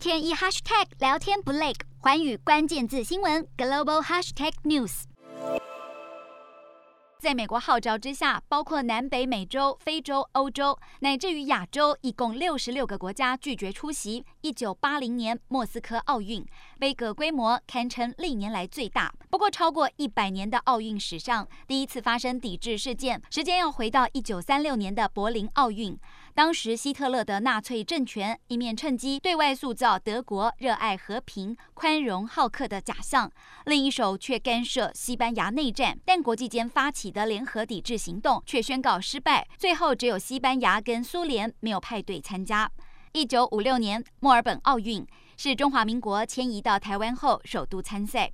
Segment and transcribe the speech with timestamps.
[0.00, 5.02] 天一 hashtag 聊天不累，寰宇关键字新闻 global hashtag news。
[7.18, 16.46] 在美国号召之下，包括南北美洲、非洲、欧洲，乃至于亚洲，一共六十六个国家拒绝出席一九八零年莫斯科奥运，
[16.78, 19.12] 杯葛规模堪称历年来最大。
[19.28, 25.94] 不过，超过一百年的奥运史上，第一次发生抵制事件，时间要回到一九三六年的柏林奥运。
[26.34, 33.30] 当时希特勒的纳粹政权一面趁机对外塑造德国热爱和平、宽容好客的假象，
[33.66, 35.98] 另一手却干涉西班牙内战。
[36.04, 42.70] 但国际间发起的联合抵制行动却宣告失败，最后只有西班牙跟苏联没有派队参加。
[43.12, 48.30] 一九五六年墨尔本奥运是中华民国迁移到台湾后首度参赛。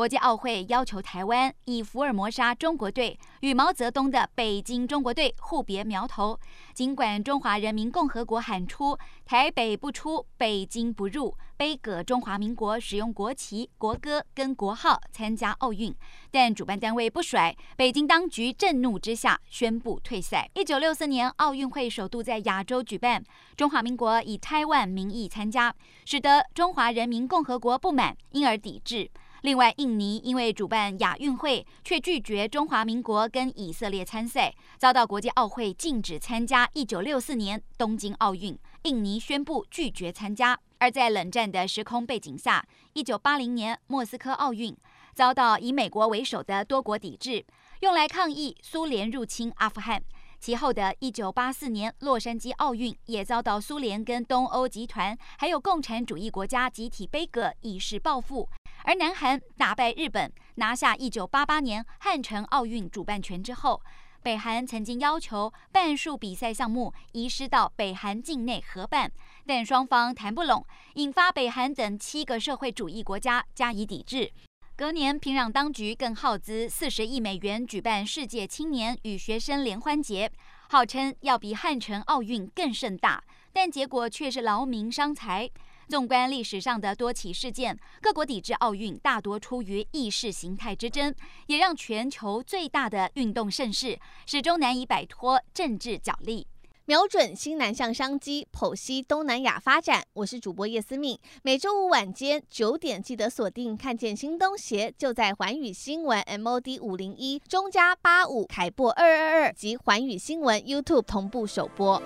[0.00, 6.40] 国际奥会要求台湾以福尔摩沙中国队与毛泽东的北京中国队互别苗头。
[6.72, 8.96] 尽管中华人民共和国喊出
[9.26, 15.94] “台北不出，北京不入”，杯葛中华民国使用国旗、国歌跟国号参加奥运，
[16.30, 20.48] 但主办单位不甩，北京当局震怒之下宣布退赛。
[20.54, 23.22] 一九六四年奥运会首度在亚洲举办，
[23.54, 25.74] 中华民国以台湾名义参加，
[26.06, 29.10] 使得中华人民共和国不满，因而抵制。
[29.42, 38.58] 另外，印尼因为主办亚运会，却拒绝中华民国跟以色列参赛，遭到国际奥会禁止参加1964年东京奥运。
[38.82, 40.58] 印尼宣布拒绝参加。
[40.78, 44.74] 而在冷战的时空背景下，1980年莫斯科奥运
[45.14, 47.44] 遭到以美国为首的多国抵制，
[47.80, 50.02] 用来抗议苏联入侵阿富汗。
[50.38, 58.48] 其后的1984年洛杉矶奥运也遭到苏联跟东欧集团还有共产主义国家集体杯葛，以示报复。
[58.84, 63.80] 而南韩打败日本，拿下1988年汉城奥运主办权之后，
[64.22, 69.10] 北韩曾经要求半数比赛项目移师到北韩境内合办，
[69.46, 70.64] 但双方谈不拢，
[70.94, 74.32] 引发北韩等七个社会主义国家加以抵制。
[74.76, 80.32] 隔年，平壤当局更耗资四十亿美元举办世界青年与学生联欢节，
[80.70, 85.50] 号称要比汉城奥运更盛大，但结果却是劳民伤财。
[85.90, 91.12] 纵观历史上的多起事件，各国抵制奥运大多出于意识形态之争，
[91.48, 96.46] 也让全球最大的运动盛事始终难以摆脱政治角力。
[96.86, 100.02] 瞄准新南向商机，剖析东南亚发展。
[100.12, 112.02] 我是主播叶思敏，每周五晚间九点记得锁定，看见新东协就在环宇新闻 MOD 五零一中加八五凯擘二二二及环宇新闻 YouTube 同步首播。